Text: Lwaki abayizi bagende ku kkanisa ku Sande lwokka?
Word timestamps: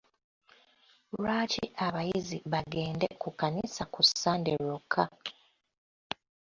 Lwaki 1.19 1.63
abayizi 1.85 2.37
bagende 2.51 3.07
ku 3.21 3.27
kkanisa 3.31 3.83
ku 3.93 4.01
Sande 4.21 4.51
lwokka? 4.61 5.03